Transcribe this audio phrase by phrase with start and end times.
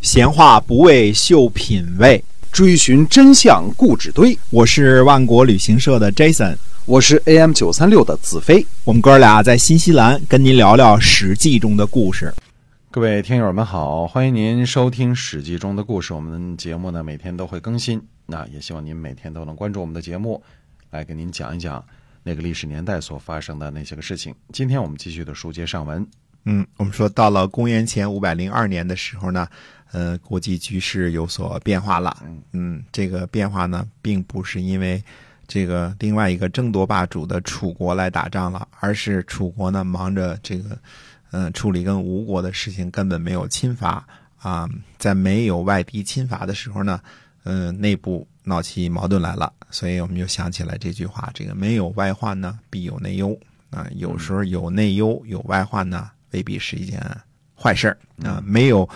[0.00, 4.36] 闲话不为秀品味，追寻真相故纸堆。
[4.48, 8.66] 我是万国旅行社的 Jason，我是 AM 九三六的子飞。
[8.84, 12.32] 我们哥俩在新西兰跟您聊聊《史记》中的故事。
[12.90, 16.14] 各位听友们好，欢迎您收听《史记》中的故事。
[16.14, 20.42] 我们节目呢每天都会更新，那也希望您每天都能关注我们的节目，
[20.92, 21.84] 来给您讲一讲
[22.22, 24.34] 那个历史年代所发生的那些个事情。
[24.50, 26.06] 今天我们继续的书接上文。
[26.44, 29.46] 嗯，我们说到了公元前五百零二年的时候呢，
[29.92, 32.16] 呃，国际局势有所变化了。
[32.52, 35.02] 嗯，这个变化呢，并不是因为
[35.46, 40.78] 这个另外一个争夺霸主的楚国来打仗了，而是楚国呢忙着这个，
[41.32, 44.02] 嗯，处理跟吴国的事情，根本没有侵伐
[44.38, 44.66] 啊。
[44.96, 46.98] 在没有外敌侵伐的时候呢，
[47.44, 53.38] 嗯，内部闹起矛盾来了，所以我们就想起来这句话：这个没有外患呢，必有内忧
[53.68, 53.86] 啊。
[53.96, 56.10] 有时候有内忧、有外患呢。
[56.32, 57.00] 未必是一件
[57.54, 57.94] 坏事
[58.24, 58.42] 啊！
[58.42, 58.88] 没有，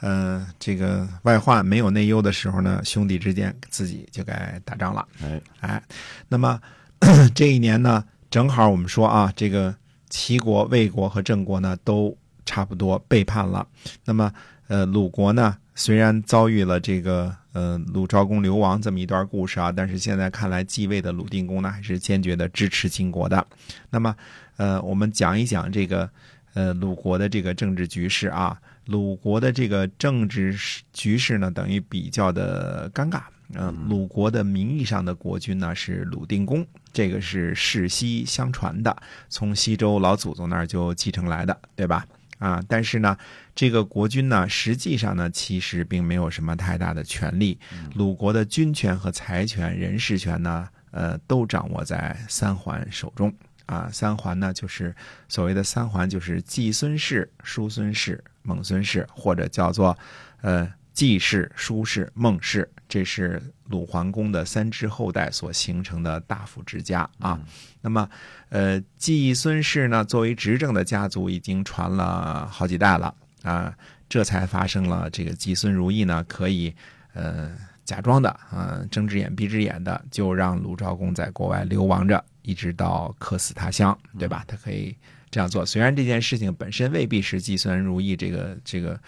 [0.00, 5.06] 呃，这个外患没有内忧的时候呢，兄弟之间自己就该打仗了。
[5.22, 5.82] 哎哎，
[6.28, 6.60] 那么
[7.34, 9.72] 这一年呢，正好我们说啊，这个
[10.08, 13.64] 齐国、魏国和郑国呢都差不多背叛了。
[14.04, 14.32] 那么，
[14.66, 23.46] 呃，鲁国呢，虽然遭遇了这个呃鲁昭公流亡这么一段故事啊，但是现在看来，继位的鲁定公呢，还是坚决的支持晋国的。
[23.88, 24.16] 那么，
[24.56, 26.10] 呃，我们讲一讲这个。
[26.54, 30.56] 呃，鲁国的这个政治局势啊，鲁国的这个政治
[30.92, 33.22] 局势呢，等于比较的尴尬。
[33.54, 38.96] 嗯，鲁国的名义上的国君呢是鲁定公，这个是世袭相传的，
[39.28, 42.06] 从西周老祖宗那儿就继承来的，对吧？
[42.38, 43.16] 啊，但是呢，
[43.54, 47.58] 这个国君呢，实际上呢，其实并没有什么太大的权利。
[47.94, 53.34] 鲁国的军权和财权、人事权呢，呃，都掌握在三桓手中。
[53.70, 54.92] 啊，三桓呢，就是
[55.28, 59.96] 所谓的三桓，就是季孙氏、叔孙氏、孟孙氏，或者叫做
[60.40, 67.40] 呃季氏、叔氏、孟氏，这是鲁桓公的三支后代所形成的大夫之家啊。
[67.80, 68.10] 那么，
[68.48, 73.14] 呃，季孙氏呢，作为执政的家族，已经传了好几代了
[73.44, 73.72] 啊，
[74.08, 76.74] 这才发生了这个季孙如意呢，可以
[77.14, 82.24] 呃假装的啊睁只眼闭只眼的，就让鲁昭公在国外流亡着。
[82.50, 84.44] 一直到客死他乡，对吧？
[84.48, 84.96] 他可以
[85.30, 85.64] 这样做。
[85.64, 89.00] 虽然这件事情本身未必是季孙如意，这个这个，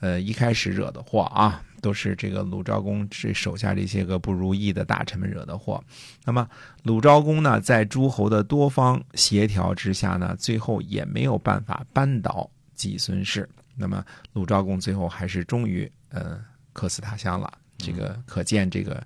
[0.00, 5.82] 呃，一开始惹的祸啊，都是这个鲁昭公这手下这些个不如意的大臣们惹的祸。
[6.26, 6.46] 那么
[6.82, 13.48] 鲁昭公呢，在诸侯的多方协调之下呢，最后也没有办法扳倒季孙氏。
[13.74, 14.04] 那么
[14.34, 16.38] 鲁昭公最后还是终于呃
[16.74, 17.50] 客死他乡了。
[17.78, 19.02] 这个可见这个。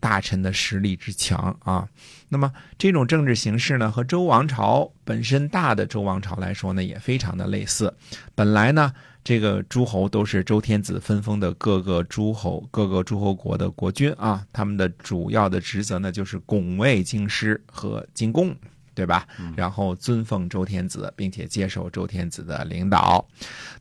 [0.00, 1.88] 大臣的实力之强啊，
[2.30, 7.94] 那么这种政治形式呢，和周王朝本身大的周王朝来说呢，也非常的类似。
[8.34, 18.56] 本来呢，这个诸侯都是周天子分封的各个诸侯、各个诸侯国的国君啊，他们的主要的职责呢，就是拱卫京师和进贡。
[18.92, 19.26] 对吧？
[19.56, 23.26] 然后尊奉周天子，并且接受周天子的领导。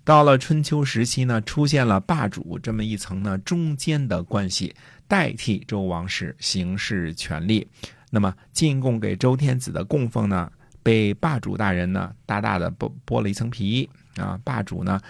[0.06, 4.74] 到了春秋时期呢，出现了霸主这么一层呢中间的关系，
[5.10, 7.68] 代替周王室行使权力。
[8.10, 10.50] 那么进贡给周天子的供奉呢，
[10.82, 14.40] 被霸主大人呢大大的剥剥了一层皮啊！
[14.46, 15.02] 霸主呢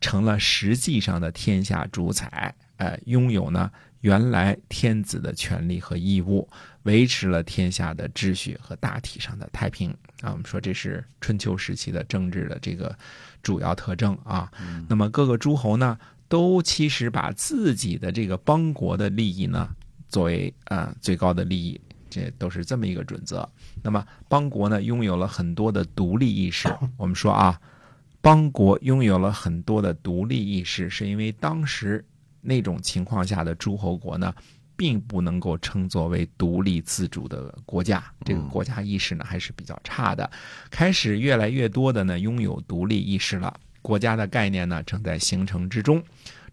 [0.00, 3.70] 成了实际上的天下主宰，呃，拥有呢。
[4.02, 6.48] 原来天子的权利和义务，
[6.84, 9.90] 维持了天下的秩序和大体上的太平
[10.20, 10.30] 啊。
[10.30, 12.96] 我们说这是春秋时期的政治的这个
[13.42, 14.48] 主要特征啊。
[14.88, 19.68] 那么各个诸侯呢，都其实把自己的这个邦国的利益呢，
[20.08, 23.48] 作为啊最高的利益，这都是这么一个准则。
[23.82, 26.68] 那么邦国呢，拥有了很多的独立意识。
[26.96, 27.60] 我们说啊，
[28.20, 32.04] 邦国拥有了很多的独立意识，是因为当时。
[32.40, 34.32] 那种情况下的诸侯国呢，
[34.76, 40.30] 并不能够称作为独立自主的国家，这个国家意识呢还是比较差的。
[40.70, 43.52] 开始越来越多的呢拥有独立意识了，
[43.88, 46.02] 国家的概念呢正在形成之中。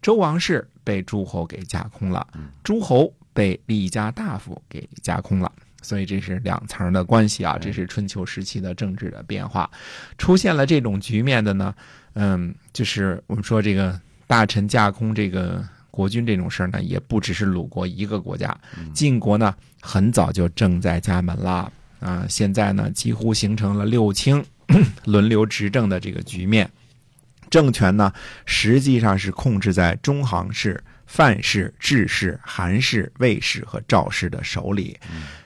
[0.00, 2.26] 周王室被诸侯给架空了，
[2.64, 5.52] 诸侯被立家大夫给架空了，
[5.82, 7.58] 所以这是两层的关系啊。
[7.60, 9.70] 这是春秋时期的政治的变化，
[10.16, 11.74] 出现了这种局面的呢，
[12.14, 15.62] 嗯，就是我们说这个大臣架空这个。
[15.96, 18.54] 国君这种事儿呢，也不只是鲁国一个国家，
[18.92, 22.26] 晋国呢很早就正在家门了啊！
[22.28, 24.44] 现在呢，几乎形成了六卿
[25.06, 26.70] 轮流执政的这个局面，
[27.50, 28.12] 政权呢
[28.44, 34.98] 实际上是控制在中行氏、范氏、智氏、韩氏、魏氏和赵氏的手里。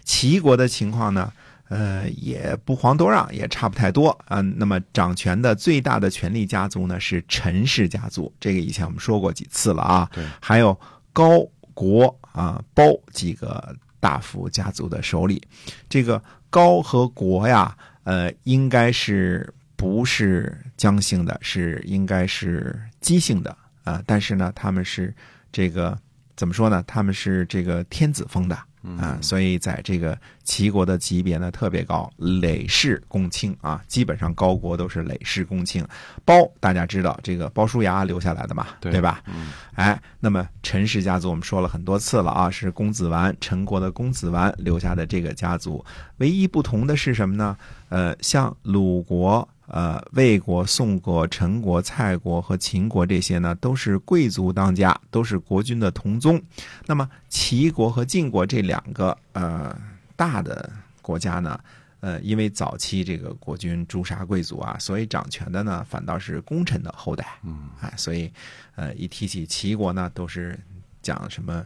[0.04, 1.32] 齐国的情况呢，
[1.68, 4.40] 呃，也不遑多让，也差不太多啊。
[4.40, 10.10] 那么掌权的最大的权力家族呢是陈氏家族，这个以前我们说过几次了啊。
[10.12, 10.78] 对，还有
[11.12, 15.42] 高国啊、包几个大夫家族的手里，
[15.88, 25.12] 这个高和国呀，呃，应该是不是姜姓的，是应该是姬姓的啊、但是呢，他们是
[25.50, 25.98] 这个
[26.36, 26.84] 怎么说呢？
[26.86, 28.56] 他们是这个天子封的。
[28.98, 35.84] 啊，所以在这个齐国的级别呢特别高，累世公卿啊，基本上高国都是累世公卿。
[36.24, 39.22] 包大家知道这个包叔牙留下来的嘛，对吧？
[39.26, 45.84] 嗯哎，那么陈氏家族我们说了很多次了啊，是公子完陈国的公子完留下的这个家族。
[46.16, 47.54] 唯一不同的是什么呢？
[47.90, 56.40] 呃，像鲁国、呃魏国、宋国、陈国、蔡国和秦国这些呢，都是贵族当家，都是国君的同宗。
[56.86, 59.76] 那么齐国和晋国这两个呃
[60.16, 60.70] 大的
[61.00, 61.58] 国家呢，
[62.00, 67.38] 呃，因为早期这个国君诛杀贵族啊，所以掌权的呢反倒是功臣的后代。
[67.44, 68.30] 嗯，哎，所以
[68.74, 70.58] 呃，一提起齐国呢，都是
[71.00, 71.64] 讲什么，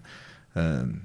[0.54, 1.00] 嗯、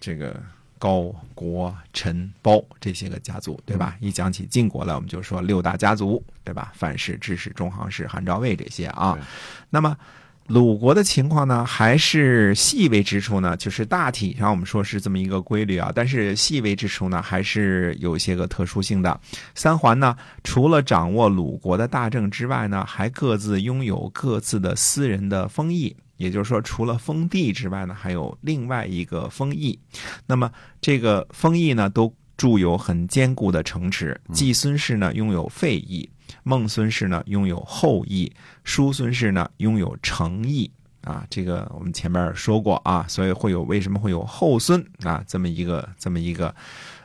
[0.00, 0.42] 这个
[0.78, 3.96] 高、国、陈、包这些个家族，对吧？
[4.00, 6.72] 一讲起晋国来，我们就说六大家族，对吧？
[6.74, 9.18] 范氏、智氏、中行氏、韩赵魏这些啊。
[9.70, 9.96] 那么
[10.48, 19.18] 鲁国的情况呢，还是细微之处呢，就是大体上我们说是这么一个规律啊，但是细微之处呢，还是有些个特殊性的。
[19.54, 25.96] 三桓呢，除了掌握鲁国的大政之外呢，还各自拥有各自的私人的封邑。
[26.16, 29.78] 也就是说，除了封地之外呢，还有另外一个封邑。
[30.26, 30.50] 那么
[30.80, 34.20] 这个封邑呢，都筑有很坚固的城池。
[34.32, 36.08] 季孙氏呢，拥有废邑；
[36.42, 38.30] 孟孙氏呢，拥有后邑；
[38.64, 40.70] 叔孙氏呢，拥有成邑。
[41.02, 46.54] 啊，这个我们前面说过啊，所以会有为什么会有后孙啊这么一个这么一个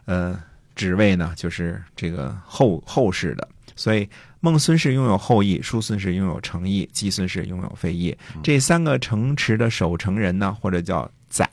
[0.05, 0.41] 呃
[0.73, 1.33] 职位呢？
[1.35, 3.45] 就是这个后后世的。
[3.79, 4.09] 所以
[4.41, 8.15] 孟孙氏拥有后裔，叔孙氏拥有成邑，季孙氏拥有废邑。
[8.43, 11.49] 这三个城池的守城人呢，或者叫宰，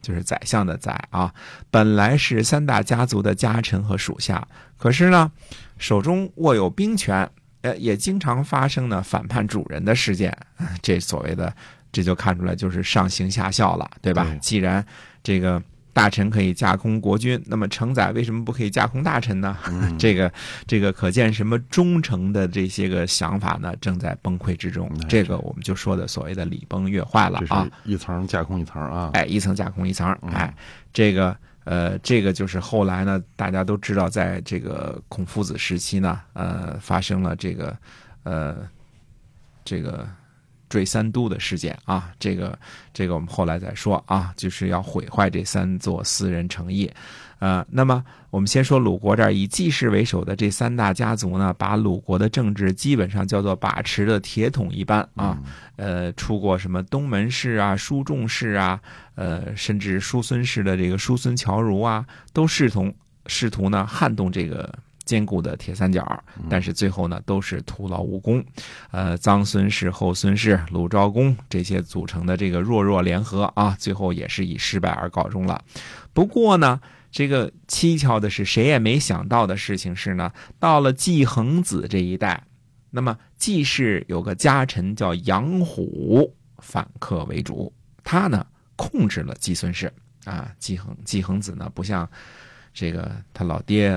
[0.00, 1.34] 就是宰相的宰啊，
[1.72, 4.46] 本来是三大家族的家臣和属下，
[4.78, 5.32] 可是呢，
[5.76, 7.28] 手中握有兵权，
[7.62, 10.30] 呃，也经常发生呢反叛主人的事件。
[10.56, 11.52] 啊 这所谓的，
[11.90, 14.22] 这就看出来就是上行下效了，对吧？
[14.22, 14.86] 对既然
[15.24, 15.60] 这个
[15.94, 19.56] 大臣可以架空国君，那么承载为什么不可以架空大臣呢？
[19.68, 20.30] 嗯 这个
[20.66, 24.90] 这个可见什么忠诚的这些个想法呢，正在崩溃之中。
[25.08, 27.66] 这个我们就说的所谓的礼崩乐坏了啊！
[27.84, 29.10] 一层架空一层啊。
[29.14, 30.52] 哎，一层架空一层，嗯哎，
[30.92, 37.76] 这个呃，这个就是后来呢，大家都知道，在这个孔夫子时期呢，呃，发生了这个
[38.24, 38.56] 呃
[39.64, 40.06] 这个
[40.74, 42.58] 坠三都的事件啊，这个
[42.92, 46.90] 这个我们后来再说啊，就是要毁坏这三座私人城邑。
[47.38, 55.38] 呃，那么我们先说鲁国这儿，以季氏为首的这三大家族呢，把鲁国的政治基本上叫做把持的铁桶一般啊。
[55.76, 58.80] 呃，出过什么东门氏啊、叔仲氏啊，
[59.14, 62.92] 呃，甚至叔孙氏的这个叔孙侨如啊，都试图
[63.26, 64.72] 试图呢撼动这个
[65.04, 68.44] 坚固的铁三角，但是最后呢都是徒劳无功。
[68.90, 75.62] 呃，臧孙氏、后孙氏、鲁昭公这些组成的这个弱弱联合啊，最后也是以失败而告终了。
[76.12, 76.80] 不过呢。
[77.16, 82.42] 这个蹊跷的是，谁也没想到的事情是呢，到了季恒子这一代，
[82.90, 87.72] 那么季氏有个家臣叫杨虎，反客为主，
[88.02, 89.92] 他呢控制了季孙氏
[90.24, 90.50] 啊。
[90.58, 92.10] 季恒季恒子呢，不像
[92.72, 93.96] 这个他老爹、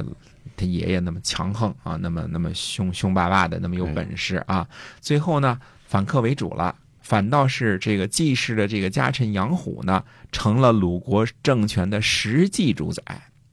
[0.57, 4.67] 他爷爷那么强横啊，那么那么凶凶巴巴的，那么有本事啊。
[4.99, 6.75] 最后呢，反客为主了。
[6.99, 13.01] 反倒是这个季氏的这个家臣杨虎呢，成了鲁国政权的实际主宰。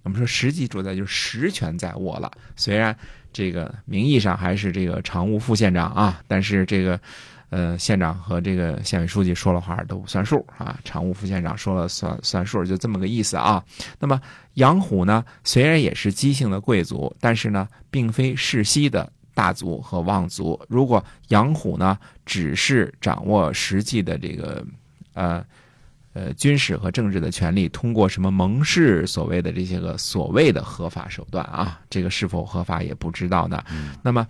[0.03, 2.97] 我们说实际主宰就是实权在握了，虽然
[3.33, 7.01] 这个名义上还是这个常务副县长啊，但是这个
[7.55, 13.63] 呃县长和这个县委书记说了话都不算数啊，常务副县长说了算算数，就这么个意思啊。
[14.01, 14.21] 那么
[14.55, 19.09] 杨虎呢，虽然也是姬姓的贵族，但是呢，并非世袭的。
[19.37, 24.65] 大族和望族，如果杨虎呢只是掌握实际的这个
[25.15, 25.45] 呃
[26.13, 33.61] 呃军事和政治的权利，通过什么盟誓所谓的这些个所谓的合法手段啊，这个是否合法也不知道呢。
[34.05, 34.25] 那么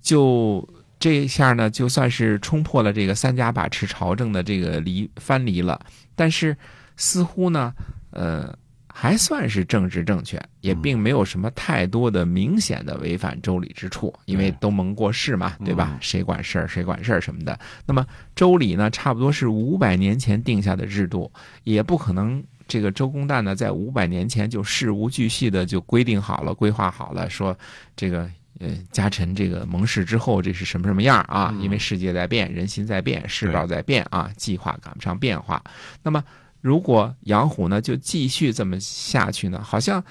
[0.00, 0.64] 就
[1.04, 5.78] 这一下呢，就算是冲破了这个三家把持朝政的这个离藩篱了，
[6.16, 6.56] 但是
[6.96, 7.74] 似乎呢，
[8.12, 8.56] 呃。
[8.96, 15.98] 还算是政治正确，也并没有什么太多的明显的违反周礼之处，因为都蒙过世嘛，对吧？
[16.00, 17.58] 谁管事儿谁管事儿什么的。
[17.86, 18.06] 那么
[18.36, 21.28] 周礼呢，差不多是五百年前定下的制度，
[21.64, 27.58] 也不可能这个周公旦呢，在五百年前就事无巨细的就规定好了、规划好了，说
[27.96, 28.30] 这个
[28.60, 31.50] 呃家臣这个盟誓之后，这是什么什么样啊？
[31.52, 35.62] 嗯因为世界在变，人心在变，世道在变啊，计划赶不上变化。
[36.02, 36.22] 那么
[36.60, 40.02] 如果杨虎呢就继续这么下去呢，好像。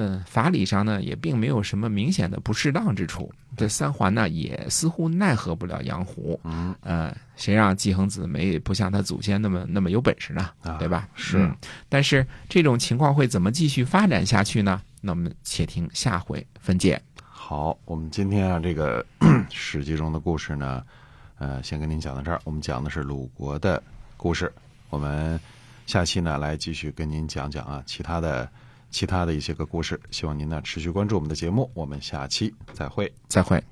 [0.00, 3.32] 嗯，法理上呢也并没有什么明显的不适当之处。
[3.56, 6.38] 这三环呢也似乎奈何不了杨虎。
[6.44, 10.50] 嗯，呃，谁让季恒子没不像他祖先那么那么有本事呢？
[10.62, 11.08] 啊对吧？
[11.16, 11.56] 是嗯
[11.88, 14.80] 但是这种情况会怎么继续发展下去呢？
[15.00, 17.02] 那我们且听下回分解。
[17.40, 19.02] 好，我们今天啊，这个
[19.48, 20.84] 史记中的故事呢，
[21.38, 22.38] 呃，先跟您讲到这儿。
[22.44, 23.82] 我们讲的是鲁国的
[24.18, 24.52] 故事，
[24.90, 25.40] 我们
[25.86, 28.46] 下期呢来继续跟您讲讲啊其他的
[28.90, 29.98] 其他的一些个故事。
[30.10, 33.10] 希望您呢持续关注我们的节目，我们下期再会。
[33.28, 33.62] 再会。